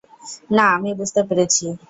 না, 0.51 0.65
আমি 0.75 0.91
বুঝতে 0.99 1.21
পেরেছি। 1.27 1.65